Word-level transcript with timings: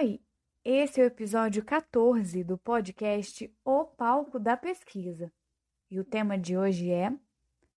Oi, 0.00 0.20
esse 0.64 1.00
é 1.00 1.02
o 1.02 1.06
episódio 1.08 1.64
14 1.64 2.44
do 2.44 2.56
podcast 2.56 3.52
O 3.64 3.84
Palco 3.84 4.38
da 4.38 4.56
Pesquisa. 4.56 5.32
E 5.90 5.98
o 5.98 6.04
tema 6.04 6.38
de 6.38 6.56
hoje 6.56 6.88
é 6.88 7.10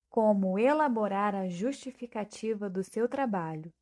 Como 0.07 0.59
elaborar 0.59 1.33
a 1.33 1.49
justificativa 1.49 2.69
do 2.69 2.83
seu 2.83 3.09
trabalho. 3.09 3.73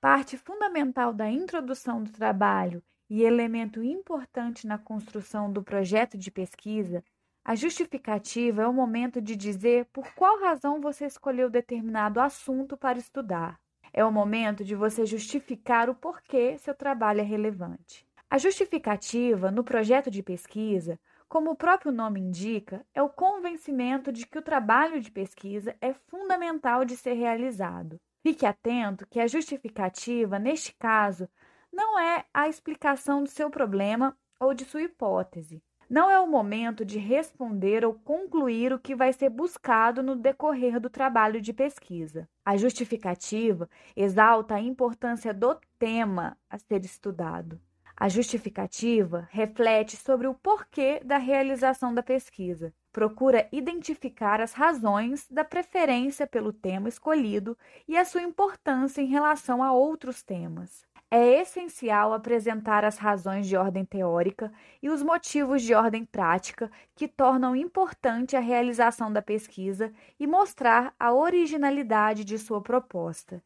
Parte 0.00 0.38
fundamental 0.38 1.12
da 1.12 1.28
introdução 1.28 2.04
do 2.04 2.12
trabalho 2.12 2.84
e 3.10 3.24
elemento 3.24 3.82
importante 3.82 4.64
na 4.64 4.78
construção 4.78 5.52
do 5.52 5.60
projeto 5.60 6.16
de 6.16 6.30
pesquisa 6.30 7.02
a 7.44 7.54
justificativa 7.54 8.62
é 8.62 8.66
o 8.66 8.72
momento 8.72 9.20
de 9.20 9.36
dizer 9.36 9.84
por 9.92 10.14
qual 10.14 10.40
razão 10.40 10.80
você 10.80 11.04
escolheu 11.04 11.50
determinado 11.50 12.18
assunto 12.18 12.74
para 12.74 12.98
estudar. 12.98 13.60
É 13.92 14.02
o 14.02 14.10
momento 14.10 14.64
de 14.64 14.74
você 14.74 15.04
justificar 15.04 15.90
o 15.90 15.94
porquê 15.94 16.56
seu 16.56 16.74
trabalho 16.74 17.20
é 17.20 17.22
relevante. 17.22 18.06
A 18.30 18.38
justificativa 18.38 19.50
no 19.50 19.62
projeto 19.62 20.10
de 20.10 20.22
pesquisa, 20.22 20.98
como 21.28 21.50
o 21.50 21.56
próprio 21.56 21.92
nome 21.92 22.18
indica, 22.18 22.84
é 22.94 23.02
o 23.02 23.10
convencimento 23.10 24.10
de 24.10 24.26
que 24.26 24.38
o 24.38 24.42
trabalho 24.42 24.98
de 24.98 25.10
pesquisa 25.10 25.76
é 25.82 25.92
fundamental 25.92 26.82
de 26.82 26.96
ser 26.96 27.12
realizado. 27.12 28.00
Fique 28.22 28.46
atento 28.46 29.06
que 29.06 29.20
a 29.20 29.26
justificativa, 29.26 30.38
neste 30.38 30.74
caso, 30.74 31.28
não 31.70 31.98
é 31.98 32.24
a 32.32 32.48
explicação 32.48 33.22
do 33.22 33.28
seu 33.28 33.50
problema 33.50 34.16
ou 34.40 34.54
de 34.54 34.64
sua 34.64 34.82
hipótese. 34.82 35.62
Não 35.88 36.10
é 36.10 36.18
o 36.18 36.26
momento 36.26 36.84
de 36.84 36.98
responder 36.98 37.84
ou 37.84 37.94
concluir 37.94 38.72
o 38.72 38.78
que 38.78 38.94
vai 38.94 39.12
ser 39.12 39.28
buscado 39.28 40.02
no 40.02 40.16
decorrer 40.16 40.80
do 40.80 40.88
trabalho 40.88 41.40
de 41.40 41.52
pesquisa. 41.52 42.28
A 42.44 42.56
justificativa 42.56 43.68
exalta 43.94 44.54
a 44.54 44.60
importância 44.60 45.34
do 45.34 45.58
tema 45.78 46.36
a 46.48 46.58
ser 46.58 46.84
estudado. 46.84 47.60
A 47.96 48.08
justificativa 48.08 49.28
reflete 49.30 49.96
sobre 49.96 50.26
o 50.26 50.34
porquê 50.34 51.00
da 51.04 51.16
realização 51.16 51.94
da 51.94 52.02
pesquisa. 52.02 52.72
Procura 52.90 53.46
identificar 53.52 54.40
as 54.40 54.52
razões 54.52 55.28
da 55.30 55.44
preferência 55.44 56.26
pelo 56.26 56.52
tema 56.52 56.88
escolhido 56.88 57.56
e 57.86 57.96
a 57.96 58.04
sua 58.04 58.22
importância 58.22 59.00
em 59.00 59.06
relação 59.06 59.62
a 59.62 59.72
outros 59.72 60.22
temas 60.22 60.84
é 61.10 61.40
essencial 61.40 62.12
apresentar 62.12 62.84
as 62.84 62.98
razões 62.98 63.46
de 63.46 63.56
ordem 63.56 63.84
teórica 63.84 64.52
e 64.82 64.90
os 64.90 65.02
motivos 65.02 65.62
de 65.62 65.72
ordem 65.72 66.04
prática 66.04 66.70
que 66.96 67.06
tornam 67.06 67.54
importante 67.54 68.36
a 68.36 68.40
realização 68.40 69.12
da 69.12 69.22
pesquisa 69.22 69.92
e 70.18 70.26
mostrar 70.26 70.92
a 70.98 71.12
originalidade 71.12 72.24
de 72.24 72.38
sua 72.38 72.60
proposta. 72.60 73.42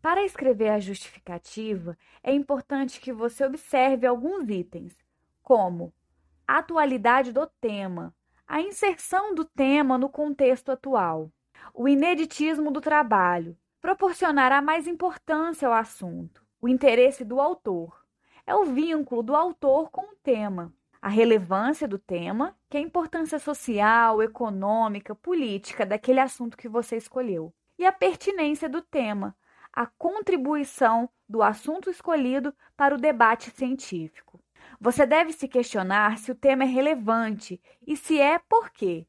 Para 0.00 0.24
escrever 0.24 0.70
a 0.70 0.80
justificativa, 0.80 1.96
é 2.24 2.34
importante 2.34 3.00
que 3.00 3.12
você 3.12 3.44
observe 3.44 4.04
alguns 4.04 4.48
itens, 4.48 4.96
como 5.44 5.94
a 6.46 6.58
atualidade 6.58 7.30
do 7.30 7.46
tema, 7.60 8.12
a 8.48 8.60
inserção 8.60 9.32
do 9.32 9.44
tema 9.44 9.96
no 9.96 10.08
contexto 10.08 10.72
atual, 10.72 11.30
o 11.72 11.86
ineditismo 11.86 12.72
do 12.72 12.80
trabalho, 12.80 13.56
proporcionar 13.80 14.50
a 14.50 14.60
mais 14.60 14.88
importância 14.88 15.68
ao 15.68 15.74
assunto 15.74 16.42
o 16.62 16.68
interesse 16.68 17.24
do 17.24 17.40
autor. 17.40 18.06
É 18.46 18.54
o 18.54 18.64
vínculo 18.64 19.20
do 19.20 19.34
autor 19.34 19.90
com 19.90 20.02
o 20.02 20.16
tema. 20.22 20.72
A 21.00 21.08
relevância 21.08 21.88
do 21.88 21.98
tema, 21.98 22.56
que 22.70 22.76
é 22.76 22.80
a 22.80 22.84
importância 22.84 23.40
social, 23.40 24.22
econômica, 24.22 25.12
política 25.12 25.84
daquele 25.84 26.20
assunto 26.20 26.56
que 26.56 26.68
você 26.68 26.96
escolheu. 26.96 27.52
E 27.76 27.84
a 27.84 27.90
pertinência 27.90 28.68
do 28.68 28.80
tema, 28.80 29.36
a 29.72 29.86
contribuição 29.86 31.10
do 31.28 31.42
assunto 31.42 31.90
escolhido 31.90 32.54
para 32.76 32.94
o 32.94 32.98
debate 32.98 33.50
científico. 33.50 34.40
Você 34.80 35.04
deve 35.04 35.32
se 35.32 35.48
questionar 35.48 36.18
se 36.18 36.30
o 36.30 36.36
tema 36.36 36.62
é 36.62 36.66
relevante 36.66 37.60
e 37.84 37.96
se 37.96 38.20
é 38.20 38.38
por 38.38 38.70
quê. 38.70 39.04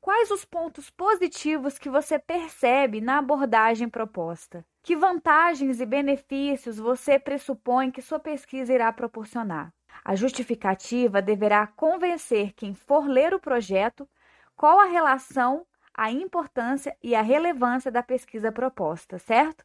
Quais 0.00 0.32
os 0.32 0.44
pontos 0.44 0.90
positivos 0.90 1.78
que 1.78 1.88
você 1.88 2.18
percebe 2.18 3.00
na 3.00 3.18
abordagem 3.18 3.88
proposta? 3.88 4.66
Que 4.88 4.96
vantagens 4.96 5.82
e 5.82 5.84
benefícios 5.84 6.78
você 6.78 7.18
pressupõe 7.18 7.90
que 7.90 8.00
sua 8.00 8.18
pesquisa 8.18 8.72
irá 8.72 8.90
proporcionar? 8.90 9.70
A 10.02 10.14
justificativa 10.14 11.20
deverá 11.20 11.66
convencer 11.66 12.54
quem 12.54 12.72
for 12.72 13.06
ler 13.06 13.34
o 13.34 13.38
projeto 13.38 14.08
qual 14.56 14.80
a 14.80 14.86
relação, 14.86 15.66
a 15.92 16.10
importância 16.10 16.96
e 17.02 17.14
a 17.14 17.20
relevância 17.20 17.90
da 17.90 18.02
pesquisa 18.02 18.50
proposta, 18.50 19.18
certo? 19.18 19.62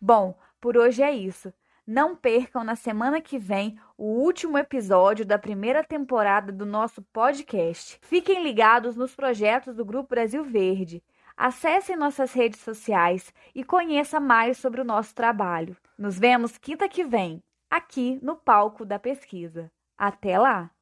Bom, 0.00 0.38
por 0.60 0.76
hoje 0.76 1.02
é 1.02 1.10
isso. 1.10 1.52
Não 1.86 2.16
percam 2.16 2.64
na 2.64 2.74
semana 2.74 3.20
que 3.20 3.38
vem 3.38 3.78
o 3.98 4.04
último 4.04 4.56
episódio 4.56 5.24
da 5.26 5.38
primeira 5.38 5.84
temporada 5.84 6.50
do 6.50 6.64
nosso 6.64 7.02
podcast. 7.12 7.98
Fiquem 8.02 8.42
ligados 8.42 8.96
nos 8.96 9.14
projetos 9.14 9.76
do 9.76 9.84
Grupo 9.84 10.08
Brasil 10.08 10.42
Verde. 10.42 11.02
Acessem 11.36 11.94
nossas 11.94 12.32
redes 12.32 12.60
sociais 12.60 13.34
e 13.54 13.62
conheça 13.62 14.18
mais 14.18 14.56
sobre 14.56 14.80
o 14.80 14.84
nosso 14.84 15.14
trabalho. 15.14 15.76
Nos 15.98 16.18
vemos 16.18 16.56
quinta 16.56 16.88
que 16.88 17.04
vem, 17.04 17.42
aqui 17.68 18.18
no 18.22 18.34
palco 18.34 18.86
da 18.86 18.98
pesquisa. 18.98 19.70
Até 19.98 20.38
lá! 20.38 20.73